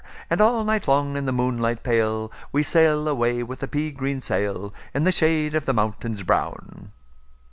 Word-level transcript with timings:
And 0.31 0.41
all 0.41 0.63
night 0.63 0.87
long, 0.87 1.15
in 1.15 1.25
the 1.25 1.31
moonlight 1.31 1.83
pale, 1.83 2.31
We 2.51 2.63
sail 2.63 3.07
away 3.07 3.43
with 3.43 3.61
a 3.61 3.67
pea 3.67 3.91
green 3.91 4.19
sailIn 4.19 4.71
the 4.93 5.11
shade 5.11 5.53
of 5.53 5.65
the 5.67 5.73
mountains 5.73 6.23
brown." 6.23 6.89